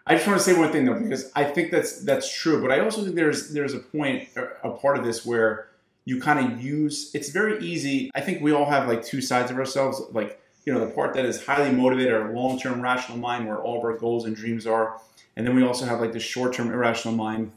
I 0.06 0.14
just 0.14 0.26
want 0.26 0.38
to 0.38 0.44
say 0.44 0.58
one 0.58 0.72
thing 0.72 0.84
though, 0.84 0.98
because 0.98 1.30
I 1.34 1.44
think 1.44 1.70
that's 1.70 2.00
that's 2.00 2.32
true, 2.32 2.60
but 2.60 2.72
I 2.72 2.80
also 2.80 3.02
think 3.02 3.14
there's 3.14 3.50
there's 3.50 3.74
a 3.74 3.78
point, 3.78 4.28
a 4.64 4.70
part 4.70 4.98
of 4.98 5.04
this 5.04 5.24
where 5.24 5.68
you 6.04 6.20
kind 6.20 6.52
of 6.52 6.60
use. 6.60 7.14
It's 7.14 7.28
very 7.28 7.62
easy. 7.64 8.10
I 8.14 8.20
think 8.20 8.42
we 8.42 8.52
all 8.52 8.68
have 8.68 8.88
like 8.88 9.04
two 9.04 9.20
sides 9.20 9.50
of 9.50 9.58
ourselves. 9.58 10.02
Like 10.10 10.40
you 10.64 10.72
know, 10.72 10.80
the 10.80 10.92
part 10.92 11.14
that 11.14 11.24
is 11.24 11.44
highly 11.44 11.72
motivated, 11.72 12.12
our 12.12 12.32
long-term 12.32 12.80
rational 12.80 13.18
mind, 13.18 13.46
where 13.46 13.58
all 13.58 13.78
of 13.78 13.84
our 13.84 13.96
goals 13.96 14.24
and 14.24 14.36
dreams 14.36 14.66
are, 14.66 15.00
And 15.36 15.46
then 15.46 15.56
we 15.56 15.62
also 15.64 15.86
have 15.86 16.00
like 16.00 16.12
the 16.12 16.20
short 16.20 16.52
term 16.52 16.72
irrational 16.72 17.14
mind 17.14 17.52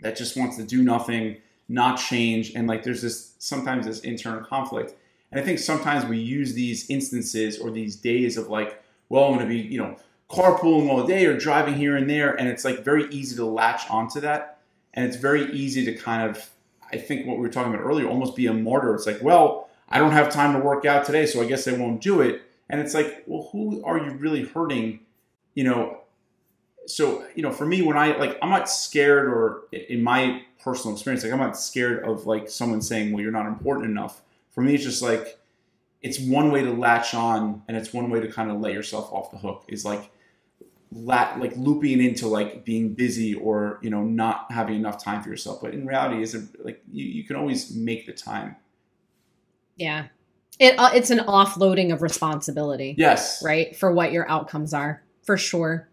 that 0.00 0.16
just 0.16 0.36
wants 0.36 0.56
to 0.56 0.64
do 0.64 0.82
nothing, 0.82 1.36
not 1.68 1.96
change. 1.96 2.54
And 2.54 2.66
like 2.66 2.82
there's 2.82 3.02
this 3.02 3.34
sometimes 3.38 3.86
this 3.86 4.00
internal 4.00 4.44
conflict. 4.44 4.94
And 5.30 5.40
I 5.40 5.44
think 5.44 5.58
sometimes 5.58 6.04
we 6.04 6.18
use 6.18 6.54
these 6.54 6.88
instances 6.90 7.58
or 7.58 7.70
these 7.70 7.96
days 7.96 8.36
of 8.36 8.48
like, 8.48 8.82
well, 9.08 9.24
I'm 9.24 9.34
going 9.34 9.46
to 9.46 9.54
be, 9.54 9.60
you 9.60 9.78
know, 9.78 9.96
carpooling 10.32 10.88
all 10.88 11.06
day 11.06 11.26
or 11.26 11.36
driving 11.36 11.74
here 11.74 11.96
and 11.96 12.08
there. 12.08 12.32
And 12.34 12.48
it's 12.48 12.64
like 12.64 12.84
very 12.84 13.06
easy 13.10 13.36
to 13.36 13.44
latch 13.44 13.88
onto 13.90 14.20
that. 14.20 14.58
And 14.94 15.06
it's 15.06 15.16
very 15.16 15.52
easy 15.52 15.84
to 15.84 15.94
kind 15.94 16.28
of, 16.28 16.50
I 16.92 16.96
think 16.96 17.26
what 17.26 17.36
we 17.36 17.42
were 17.42 17.52
talking 17.52 17.72
about 17.72 17.84
earlier, 17.84 18.08
almost 18.08 18.34
be 18.34 18.46
a 18.46 18.54
martyr. 18.54 18.94
It's 18.94 19.06
like, 19.06 19.22
well, 19.22 19.68
I 19.88 19.98
don't 19.98 20.12
have 20.12 20.30
time 20.30 20.54
to 20.54 20.58
work 20.58 20.84
out 20.84 21.04
today, 21.04 21.26
so 21.26 21.42
I 21.42 21.46
guess 21.46 21.68
I 21.68 21.72
won't 21.72 22.00
do 22.00 22.20
it. 22.22 22.42
And 22.70 22.80
it's 22.80 22.94
like, 22.94 23.24
well, 23.26 23.48
who 23.52 23.84
are 23.84 23.98
you 23.98 24.12
really 24.12 24.44
hurting? 24.44 25.00
You 25.54 25.64
know, 25.64 25.98
so 26.86 27.24
you 27.34 27.42
know, 27.42 27.52
for 27.52 27.66
me, 27.66 27.82
when 27.82 27.96
I 27.96 28.16
like, 28.16 28.38
I'm 28.42 28.50
not 28.50 28.68
scared, 28.68 29.28
or 29.28 29.64
in 29.72 30.02
my 30.02 30.42
personal 30.62 30.94
experience, 30.94 31.22
like 31.22 31.32
I'm 31.32 31.38
not 31.38 31.56
scared 31.56 32.04
of 32.04 32.26
like 32.26 32.48
someone 32.48 32.82
saying, 32.82 33.12
"Well, 33.12 33.22
you're 33.22 33.32
not 33.32 33.46
important 33.46 33.86
enough." 33.90 34.22
For 34.50 34.62
me, 34.62 34.74
it's 34.74 34.84
just 34.84 35.02
like 35.02 35.38
it's 36.00 36.18
one 36.18 36.50
way 36.50 36.62
to 36.62 36.72
latch 36.72 37.14
on, 37.14 37.62
and 37.68 37.76
it's 37.76 37.92
one 37.92 38.10
way 38.10 38.20
to 38.20 38.28
kind 38.28 38.50
of 38.50 38.60
let 38.60 38.72
yourself 38.72 39.12
off 39.12 39.30
the 39.30 39.38
hook. 39.38 39.64
Is 39.68 39.84
like 39.84 40.10
lat 40.94 41.40
like 41.40 41.56
looping 41.56 42.02
into 42.02 42.28
like 42.28 42.64
being 42.64 42.94
busy 42.94 43.34
or 43.34 43.78
you 43.82 43.90
know 43.90 44.02
not 44.02 44.46
having 44.50 44.76
enough 44.76 45.02
time 45.02 45.22
for 45.22 45.28
yourself. 45.28 45.60
But 45.62 45.74
in 45.74 45.86
reality, 45.86 46.22
is 46.22 46.34
it 46.34 46.64
like 46.64 46.82
you, 46.90 47.04
you 47.04 47.24
can 47.24 47.36
always 47.36 47.74
make 47.74 48.06
the 48.06 48.12
time. 48.12 48.56
Yeah. 49.76 50.06
It, 50.58 50.78
uh, 50.78 50.90
it's 50.94 51.10
an 51.10 51.20
offloading 51.20 51.92
of 51.92 52.02
responsibility. 52.02 52.94
Yes. 52.98 53.42
Right? 53.42 53.74
For 53.74 53.90
what 53.90 54.12
your 54.12 54.28
outcomes 54.30 54.74
are. 54.74 55.02
For 55.22 55.36
sure. 55.36 55.88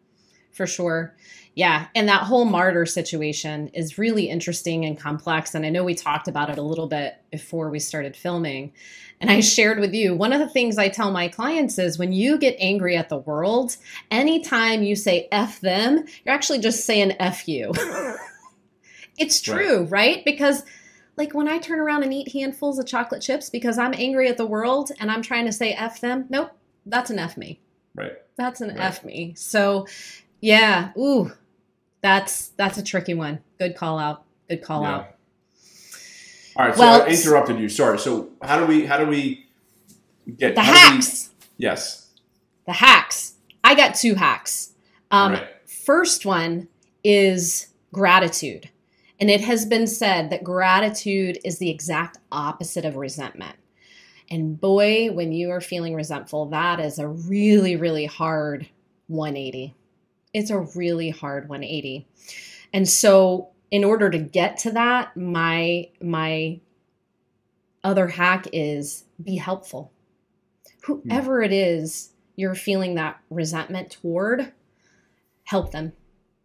For 0.52 0.68
sure. 0.68 1.16
Yeah. 1.56 1.88
And 1.96 2.08
that 2.08 2.24
whole 2.24 2.46
martyr 2.46 2.86
situation 2.86 3.70
is 3.74 3.98
really 3.98 4.30
interesting 4.30 4.86
and 4.86 4.98
complex. 4.98 5.56
And 5.56 5.66
I 5.66 5.70
know 5.70 5.84
we 5.84 5.96
talked 5.96 6.28
about 6.28 6.50
it 6.50 6.58
a 6.58 6.64
little 6.64 6.88
bit 6.88 7.16
before 7.32 7.70
we 7.70 7.80
started 7.80 8.16
filming. 8.16 8.72
And 9.20 9.30
I 9.30 9.42
shared 9.42 9.80
with 9.80 9.94
you 9.94 10.16
one 10.16 10.32
of 10.32 10.40
the 10.40 10.48
things 10.48 10.78
I 10.78 10.88
tell 10.88 11.12
my 11.12 11.28
clients 11.28 11.78
is 11.78 12.00
when 12.00 12.14
you 12.14 12.38
get 12.38 12.56
angry 12.60 12.96
at 12.96 13.10
the 13.10 13.18
world, 13.18 13.76
anytime 14.10 14.84
you 14.84 14.96
say 14.96 15.28
F 15.32 15.60
them, 15.60 16.06
you're 16.26 16.34
actually 16.34 16.60
just 16.60 16.86
saying 16.86 17.16
F 17.20 17.48
you. 17.48 17.74
it's 19.18 19.42
true, 19.42 19.80
right? 19.82 19.92
right? 19.92 20.26
Because 20.26 20.64
like 21.18 21.34
when 21.34 21.50
I 21.50 21.58
turn 21.58 21.82
around 21.82 22.04
and 22.04 22.14
eat 22.14 22.32
handfuls 22.32 22.80
of 22.80 22.86
chocolate 22.86 23.22
chips 23.22 23.50
because 23.50 23.78
I'm 23.78 23.94
angry 23.94 24.30
at 24.30 24.38
the 24.38 24.46
world 24.46 24.92
and 25.02 25.12
I'm 25.12 25.22
trying 25.22 25.46
to 25.46 25.52
say 25.52 25.74
F 25.74 26.00
them, 26.00 26.26
nope, 26.30 26.52
that's 26.86 27.10
an 27.10 27.20
F 27.20 27.36
me. 27.36 27.60
Right. 27.94 28.14
That's 28.38 28.62
an 28.62 28.70
Right. 28.70 28.80
F 28.80 29.04
me. 29.04 29.34
So 29.36 29.86
yeah, 30.42 30.92
ooh, 30.98 31.32
that's 32.02 32.50
that's 32.50 32.78
a 32.78 32.84
tricky 32.84 33.14
one. 33.14 33.40
Good 33.58 33.76
call 33.76 34.00
out. 34.00 34.24
Good 34.48 34.62
call 34.64 34.84
Yeah. 34.84 34.96
out. 34.96 35.16
All 36.56 36.66
right. 36.66 36.76
So 36.76 36.82
Well, 36.82 37.02
I 37.04 37.08
interrupted 37.08 37.60
you. 37.60 37.70
Sorry. 37.70 38.00
So 38.00 38.30
how 38.42 38.60
do 38.60 38.66
we 38.66 38.86
how 38.86 38.98
do 38.98 39.06
we 39.06 39.46
get 40.38 40.56
The 40.56 40.62
do 40.62 40.68
we- 40.72 40.78
hacks. 40.78 41.30
yes. 41.58 42.08
The 42.66 42.74
hacks. 42.74 43.34
I 43.64 43.76
got 43.76 43.96
two 43.96 44.16
hacks. 44.16 44.74
Um, 45.12 45.34
right. 45.34 45.48
First 45.66 46.26
one 46.26 46.68
is 47.04 47.68
gratitude. 47.94 48.70
And 49.20 49.30
it 49.30 49.42
has 49.42 49.66
been 49.66 49.86
said 49.88 50.30
that 50.30 50.44
gratitude 50.44 51.40
is 51.44 51.58
the 51.58 51.70
exact 51.70 52.18
opposite 52.32 52.86
of 52.86 52.96
resentment. 52.96 53.56
And 54.32 54.60
boy, 54.62 55.12
when 55.12 55.32
you 55.34 55.50
are 55.50 55.60
feeling 55.62 55.94
resentful, 55.96 56.46
that 56.48 56.80
is 56.80 57.00
a 57.00 57.08
really, 57.08 57.76
really 57.76 58.06
hard 58.06 58.68
180. 59.08 59.74
It's 60.34 60.50
a 60.50 60.60
really 60.60 61.10
hard 61.10 61.50
180. 61.50 62.08
And 62.74 62.88
so 62.88 63.50
in 63.72 63.84
order 63.84 64.10
to 64.10 64.18
get 64.18 64.58
to 64.60 64.72
that, 64.72 65.16
my 65.16 65.90
my 66.02 66.60
other 67.84 68.08
hack 68.08 68.48
is 68.52 69.06
be 69.24 69.38
helpful. 69.38 69.92
Whoever 70.84 71.42
it 71.42 71.52
is 71.52 72.12
you're 72.36 72.56
feeling 72.56 72.96
that 72.96 73.20
resentment 73.30 73.92
toward, 73.92 74.54
help 75.44 75.72
them. 75.72 75.94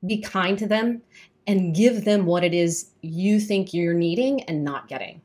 Be 0.05 0.21
kind 0.21 0.59
to 0.59 0.67
them 0.67 1.03
and 1.47 1.75
give 1.75 2.05
them 2.05 2.27
what 2.27 2.45
it 2.45 2.53
is 2.53 2.91
you 3.01 3.39
think 3.39 3.73
you're 3.73 3.95
needing 3.95 4.43
and 4.45 4.65
not 4.65 4.89
getting. 4.89 5.23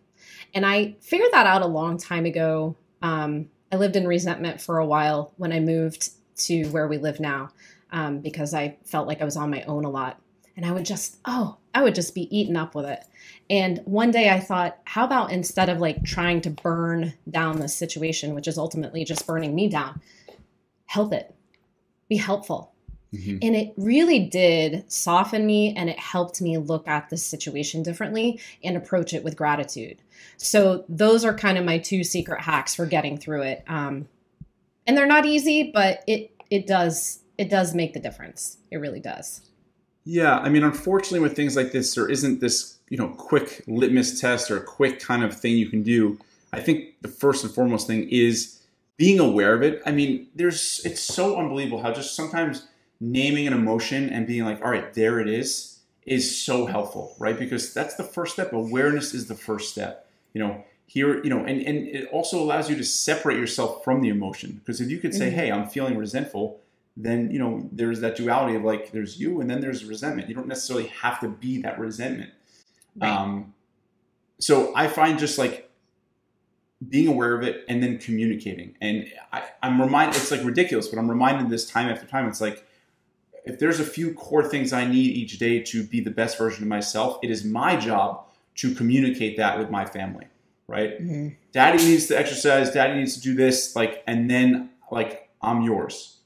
And 0.54 0.66
I 0.66 0.96
figured 1.02 1.32
that 1.32 1.48
out 1.48 1.62
a 1.62 1.68
long 1.68 1.98
time 1.98 2.26
ago. 2.26 2.76
Um, 3.02 3.50
I 3.72 3.78
lived 3.78 3.96
in 3.96 4.08
resentment 4.08 4.62
for 4.62 4.78
a 4.78 4.86
while 4.86 5.34
when 5.38 5.52
I 5.52 5.60
moved 5.60 6.10
to 6.38 6.66
where 6.70 6.88
we 6.88 6.98
live 6.98 7.20
now 7.20 7.50
um, 7.92 8.20
because 8.20 8.54
I 8.54 8.78
felt 8.86 9.08
like 9.08 9.22
I 9.22 9.26
was 9.26 9.38
on 9.38 9.50
my 9.50 9.64
own 9.64 9.86
a 9.86 9.90
lot. 9.90 10.22
And 10.56 10.66
I 10.66 10.72
would 10.72 10.86
just, 10.86 11.18
oh, 11.24 11.58
I 11.74 11.84
would 11.84 11.96
just 11.96 12.14
be 12.14 12.36
eaten 12.38 12.58
up 12.58 12.76
with 12.76 12.86
it. 12.86 13.04
And 13.50 13.82
one 13.86 14.12
day 14.12 14.30
I 14.30 14.40
thought, 14.40 14.78
how 14.84 15.06
about 15.06 15.32
instead 15.32 15.70
of 15.70 15.80
like 15.80 16.04
trying 16.04 16.42
to 16.42 16.50
burn 16.50 17.14
down 17.30 17.60
the 17.60 17.70
situation, 17.70 18.36
which 18.36 18.48
is 18.48 18.58
ultimately 18.58 19.06
just 19.06 19.26
burning 19.26 19.56
me 19.56 19.70
down, 19.70 20.02
help 20.86 21.14
it, 21.14 21.34
be 22.10 22.18
helpful. 22.18 22.74
Mhm. 23.14 23.40
And 23.42 23.56
it 23.56 23.74
really 23.78 24.20
did 24.20 24.84
soften 24.92 25.46
me 25.46 25.74
and 25.76 25.90
it 25.90 25.98
helped 25.98 26.42
me 26.42 26.58
look 26.58 26.88
at 26.88 27.10
the 27.10 27.18
situation 27.18 27.82
differently 27.82 28.40
and 28.64 28.78
approach 28.78 29.14
it 29.14 29.24
with 29.24 29.36
gratitude. 29.36 29.98
So, 30.38 30.86
those 30.90 31.26
are 31.26 31.34
kind 31.34 31.58
of 31.58 31.66
my 31.66 31.80
two 31.80 32.04
secret 32.04 32.42
hacks 32.42 32.76
for 32.76 32.86
getting 32.86 33.18
through 33.18 33.44
it. 33.44 33.64
Um, 33.68 34.08
and 34.86 34.96
they're 34.98 35.08
not 35.08 35.26
easy, 35.26 35.72
but 35.74 36.04
it, 36.06 36.32
it 36.52 36.68
does 36.68 37.20
it 37.40 37.50
does 37.50 37.74
make 37.74 37.94
the 37.94 38.00
difference. 38.00 38.58
It 38.70 38.78
really 38.78 39.00
does. 39.00 39.42
Yeah, 40.04 40.38
I 40.40 40.50
mean, 40.50 40.64
unfortunately, 40.64 41.22
with 41.22 41.36
things 41.36 41.56
like 41.56 41.72
this, 41.72 41.96
there 41.96 42.10
isn't 42.10 42.42
this 42.42 42.78
you 42.90 42.98
know 42.98 43.10
quick 43.10 43.64
litmus 43.68 44.20
test 44.20 44.52
or 44.52 44.58
a 44.58 44.64
quick 44.64 45.00
kind 45.00 45.24
of 45.24 45.40
thing 45.40 45.58
you 45.58 45.70
can 45.70 45.82
do. 45.82 46.20
I 46.52 46.60
think 46.60 47.02
the 47.02 47.08
first 47.08 47.44
and 47.44 47.54
foremost 47.54 47.88
thing 47.88 48.10
is 48.10 48.60
being 48.98 49.20
aware 49.20 49.54
of 49.54 49.62
it. 49.62 49.82
I 49.86 49.92
mean, 49.92 50.28
there's 50.36 50.82
it's 50.84 51.02
so 51.02 51.38
unbelievable 51.38 51.82
how 51.82 51.94
just 51.94 52.16
sometimes 52.16 52.68
naming 53.00 53.48
an 53.48 53.54
emotion 53.54 54.10
and 54.10 54.28
being 54.28 54.44
like, 54.44 54.62
all 54.62 54.72
right, 54.72 54.94
there 54.94 55.22
it 55.22 55.30
is, 55.30 55.80
is 56.06 56.24
so 56.44 56.66
helpful, 56.66 57.16
right? 57.20 57.40
Because 57.40 57.74
that's 57.74 57.96
the 57.96 58.04
first 58.04 58.34
step. 58.34 58.52
Awareness 58.52 59.14
is 59.14 59.28
the 59.28 59.36
first 59.36 59.72
step. 59.72 60.10
You 60.34 60.42
know, 60.44 60.66
here, 60.88 61.24
you 61.24 61.30
know, 61.30 61.40
and, 61.40 61.62
and 61.62 61.88
it 61.88 62.10
also 62.12 62.42
allows 62.42 62.70
you 62.70 62.76
to 62.76 62.84
separate 62.84 63.38
yourself 63.38 63.84
from 63.86 64.02
the 64.02 64.10
emotion. 64.10 64.60
Because 64.60 64.82
if 64.82 64.90
you 64.90 64.98
could 64.98 65.14
say, 65.14 65.30
Mhm. 65.30 65.36
hey, 65.36 65.52
I'm 65.52 65.70
feeling 65.70 65.96
resentful, 65.98 66.60
then 67.00 67.32
you 67.32 67.40
know 67.40 67.68
there's 67.72 68.02
that 68.02 68.18
duality 68.18 68.56
of 68.56 68.64
like 68.64 68.92
there's 68.92 69.20
you 69.20 69.42
and 69.42 69.50
then 69.50 69.62
there's 69.62 69.86
resentment. 69.86 70.28
You 70.30 70.36
don't 70.36 70.48
necessarily 70.48 70.88
have 70.88 71.20
to 71.22 71.30
be 71.30 71.62
that 71.62 71.80
resentment. 71.80 72.32
Right. 72.96 73.10
Um, 73.10 73.54
so 74.40 74.74
I 74.76 74.88
find 74.88 75.18
just 75.18 75.38
like 75.38 75.70
being 76.88 77.08
aware 77.08 77.36
of 77.36 77.44
it 77.44 77.66
and 77.68 77.84
then 77.84 77.98
communicating. 77.98 78.76
And 78.80 79.12
I, 79.34 79.44
I'm 79.62 79.82
reminded, 79.82 80.16
it's 80.16 80.32
like 80.32 80.44
ridiculous, 80.46 80.88
but 80.88 80.98
I'm 80.98 81.10
reminded 81.10 81.50
this 81.50 81.70
time 81.70 81.90
after 81.90 82.06
time. 82.08 82.28
It's 82.28 82.40
like, 82.40 82.66
if 83.46 83.60
there's 83.60 83.80
a 83.80 83.84
few 83.84 84.14
core 84.14 84.48
things 84.48 84.72
I 84.72 84.86
need 84.86 85.12
each 85.12 85.40
day 85.40 85.62
to 85.64 85.84
be 85.84 86.00
the 86.00 86.12
best 86.12 86.38
version 86.38 86.64
of 86.64 86.70
myself, 86.70 87.20
it 87.22 87.30
is 87.30 87.44
my 87.44 87.76
job 87.76 88.26
to 88.56 88.74
communicate 88.76 89.38
that 89.38 89.58
with 89.58 89.70
my 89.70 89.86
family, 89.86 90.28
right? 90.68 91.02
Mhm. 91.02 91.36
Daddy 91.52 91.84
needs 91.84 92.08
to 92.08 92.18
exercise, 92.18 92.72
daddy 92.72 93.00
needs 93.00 93.16
to 93.16 93.22
do 93.22 93.34
this, 93.34 93.76
like, 93.76 94.04
and 94.08 94.30
then 94.30 94.70
like 94.92 95.30
I'm 95.42 95.62
yours. 95.62 96.19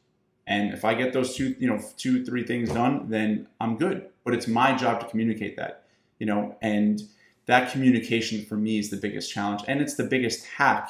And 0.45 0.73
if 0.73 0.83
I 0.83 0.93
get 0.93 1.13
those 1.13 1.35
two, 1.35 1.55
you 1.57 1.67
know, 1.67 1.81
two, 1.97 2.25
three 2.25 2.43
things 2.43 2.69
done, 2.69 3.09
then 3.09 3.47
I'm 3.62 3.77
good. 3.77 4.09
But 4.25 4.33
it's 4.33 4.47
my 4.47 4.75
job 4.75 5.00
to 5.01 5.07
communicate 5.07 5.55
that, 5.57 5.85
you 6.19 6.25
know, 6.25 6.57
and 6.62 7.01
that 7.45 7.71
communication 7.71 8.45
for 8.45 8.55
me 8.55 8.79
is 8.79 8.89
the 8.89 8.97
biggest 8.97 9.31
challenge, 9.31 9.62
and 9.67 9.81
it's 9.81 9.95
the 9.95 10.03
biggest 10.03 10.45
hack. 10.45 10.89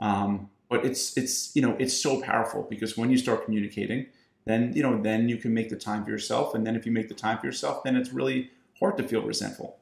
Um, 0.00 0.48
but 0.68 0.84
it's 0.86 1.16
it's 1.16 1.54
you 1.54 1.62
know 1.62 1.76
it's 1.78 1.94
so 1.94 2.20
powerful 2.22 2.66
because 2.68 2.96
when 2.96 3.10
you 3.10 3.18
start 3.18 3.44
communicating, 3.44 4.06
then 4.46 4.72
you 4.74 4.82
know 4.82 5.00
then 5.00 5.28
you 5.28 5.36
can 5.36 5.52
make 5.52 5.68
the 5.68 5.76
time 5.76 6.04
for 6.04 6.10
yourself, 6.10 6.54
and 6.54 6.66
then 6.66 6.76
if 6.76 6.86
you 6.86 6.92
make 6.92 7.08
the 7.08 7.14
time 7.14 7.38
for 7.38 7.46
yourself, 7.46 7.82
then 7.84 7.94
it's 7.96 8.12
really 8.12 8.50
hard 8.80 8.96
to 8.96 9.02
feel 9.02 9.22
resentful. 9.22 9.78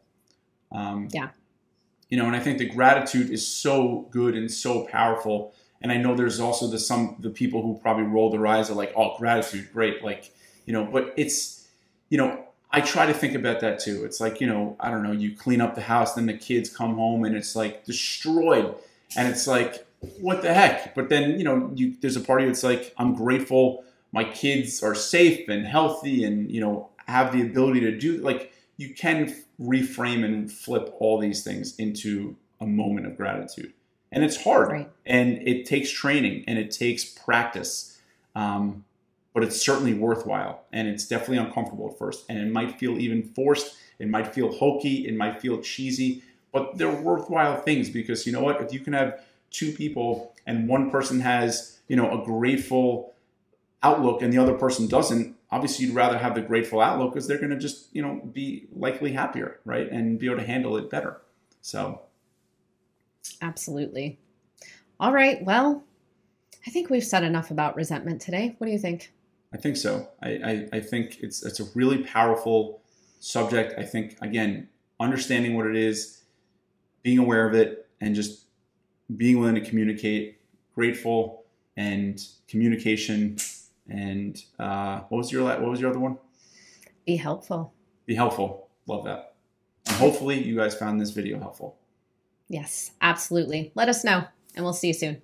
Um, 0.72 1.08
Yeah. 1.12 1.28
You 2.08 2.16
know, 2.16 2.26
and 2.26 2.34
I 2.34 2.40
think 2.40 2.58
the 2.58 2.68
gratitude 2.68 3.30
is 3.30 3.46
so 3.46 4.08
good 4.10 4.34
and 4.34 4.50
so 4.50 4.84
powerful. 4.86 5.54
And 5.82 5.90
I 5.90 5.96
know 5.96 6.14
there's 6.14 6.40
also 6.40 6.66
the 6.66 6.78
some 6.78 7.16
the 7.20 7.30
people 7.30 7.62
who 7.62 7.78
probably 7.80 8.04
roll 8.04 8.30
their 8.30 8.46
eyes 8.46 8.70
are 8.70 8.74
like, 8.74 8.92
oh, 8.96 9.16
gratitude, 9.18 9.72
great, 9.72 10.04
like 10.04 10.32
you 10.66 10.72
know, 10.72 10.84
but 10.84 11.14
it's 11.16 11.68
you 12.08 12.18
know 12.18 12.44
I 12.72 12.80
try 12.80 13.06
to 13.06 13.14
think 13.14 13.34
about 13.34 13.60
that 13.60 13.80
too. 13.80 14.04
It's 14.04 14.20
like, 14.20 14.40
you 14.40 14.46
know, 14.46 14.76
I 14.78 14.90
don't 14.90 15.02
know, 15.02 15.12
you 15.12 15.34
clean 15.34 15.60
up 15.60 15.74
the 15.74 15.80
house, 15.80 16.14
then 16.14 16.26
the 16.26 16.34
kids 16.34 16.74
come 16.74 16.94
home 16.94 17.24
and 17.24 17.36
it's 17.36 17.56
like 17.56 17.84
destroyed. 17.84 18.74
And 19.16 19.26
it's 19.26 19.48
like, 19.48 19.86
what 20.20 20.42
the 20.42 20.54
heck? 20.54 20.94
But 20.94 21.08
then, 21.08 21.36
you 21.36 21.44
know, 21.44 21.72
you, 21.74 21.96
there's 22.00 22.16
a 22.16 22.20
part 22.20 22.40
of 22.40 22.46
you 22.46 22.52
that's 22.52 22.62
like, 22.62 22.94
I'm 22.96 23.14
grateful 23.14 23.84
my 24.12 24.24
kids 24.24 24.82
are 24.82 24.94
safe 24.94 25.48
and 25.48 25.66
healthy 25.66 26.24
and, 26.24 26.50
you 26.50 26.60
know, 26.60 26.90
have 27.06 27.32
the 27.32 27.42
ability 27.42 27.80
to 27.80 27.96
do, 27.96 28.18
like, 28.18 28.52
you 28.76 28.94
can 28.94 29.34
reframe 29.60 30.24
and 30.24 30.50
flip 30.50 30.94
all 30.98 31.18
these 31.18 31.44
things 31.44 31.76
into 31.76 32.36
a 32.60 32.66
moment 32.66 33.06
of 33.06 33.16
gratitude. 33.16 33.72
And 34.12 34.24
it's 34.24 34.42
hard 34.42 34.68
Right. 34.70 34.90
and 35.06 35.46
it 35.46 35.66
takes 35.66 35.90
training 35.90 36.44
and 36.48 36.58
it 36.58 36.70
takes 36.70 37.04
practice. 37.04 37.98
Um, 38.34 38.84
but 39.32 39.44
it's 39.44 39.60
certainly 39.60 39.94
worthwhile. 39.94 40.64
And 40.72 40.88
it's 40.88 41.06
definitely 41.06 41.38
uncomfortable 41.38 41.88
at 41.90 41.98
first. 41.98 42.24
And 42.28 42.38
it 42.38 42.50
might 42.50 42.78
feel 42.78 42.98
even 42.98 43.22
forced. 43.22 43.76
It 43.98 44.08
might 44.08 44.34
feel 44.34 44.50
hokey. 44.52 45.06
It 45.06 45.14
might 45.14 45.40
feel 45.40 45.60
cheesy, 45.60 46.22
but 46.52 46.76
they're 46.78 46.90
worthwhile 46.90 47.60
things 47.60 47.88
because 47.90 48.26
you 48.26 48.32
know 48.32 48.40
what? 48.42 48.60
If 48.60 48.72
you 48.72 48.80
can 48.80 48.92
have 48.92 49.20
two 49.50 49.72
people 49.72 50.34
and 50.46 50.68
one 50.68 50.90
person 50.90 51.20
has, 51.20 51.78
you 51.86 51.96
know, 51.96 52.20
a 52.20 52.24
grateful 52.24 53.12
outlook 53.82 54.22
and 54.22 54.32
the 54.32 54.38
other 54.38 54.54
person 54.54 54.88
doesn't, 54.88 55.36
obviously 55.50 55.86
you'd 55.86 55.94
rather 55.94 56.18
have 56.18 56.34
the 56.34 56.40
grateful 56.42 56.80
outlook 56.80 57.12
because 57.12 57.26
they're 57.28 57.38
going 57.38 57.50
to 57.50 57.58
just, 57.58 57.86
you 57.92 58.02
know, 58.02 58.20
be 58.32 58.66
likely 58.74 59.12
happier, 59.12 59.60
right? 59.64 59.88
And 59.90 60.18
be 60.18 60.26
able 60.26 60.38
to 60.38 60.46
handle 60.46 60.76
it 60.76 60.90
better. 60.90 61.20
So, 61.62 62.00
absolutely. 63.42 64.18
All 64.98 65.12
right. 65.12 65.42
Well, 65.44 65.84
I 66.66 66.70
think 66.70 66.90
we've 66.90 67.04
said 67.04 67.24
enough 67.24 67.50
about 67.50 67.76
resentment 67.76 68.20
today. 68.20 68.54
What 68.58 68.66
do 68.66 68.72
you 68.72 68.78
think? 68.78 69.12
I 69.52 69.56
think 69.56 69.76
so. 69.76 70.08
I, 70.22 70.28
I, 70.28 70.68
I 70.74 70.80
think 70.80 71.18
it's 71.20 71.44
it's 71.44 71.60
a 71.60 71.64
really 71.74 72.04
powerful 72.04 72.82
subject. 73.18 73.74
I 73.78 73.82
think 73.82 74.16
again, 74.20 74.68
understanding 75.00 75.56
what 75.56 75.66
it 75.66 75.76
is, 75.76 76.22
being 77.02 77.18
aware 77.18 77.48
of 77.48 77.54
it, 77.54 77.88
and 78.00 78.14
just 78.14 78.46
being 79.16 79.40
willing 79.40 79.56
to 79.56 79.60
communicate, 79.60 80.40
grateful, 80.74 81.44
and 81.76 82.22
communication. 82.46 83.38
And 83.88 84.40
uh, 84.58 85.00
what 85.08 85.18
was 85.18 85.32
your 85.32 85.44
what 85.44 85.62
was 85.62 85.80
your 85.80 85.90
other 85.90 85.98
one? 85.98 86.18
Be 87.06 87.16
helpful. 87.16 87.72
Be 88.06 88.14
helpful. 88.14 88.68
Love 88.86 89.04
that. 89.04 89.34
And 89.86 89.96
hopefully, 89.96 90.42
you 90.42 90.56
guys 90.56 90.74
found 90.74 91.00
this 91.00 91.10
video 91.10 91.40
helpful. 91.40 91.79
Yes, 92.50 92.90
absolutely. 93.00 93.72
Let 93.74 93.88
us 93.88 94.04
know, 94.04 94.24
and 94.54 94.62
we'll 94.64 94.74
see 94.74 94.88
you 94.88 94.92
soon. 94.92 95.22